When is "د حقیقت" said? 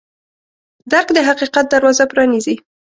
1.13-1.65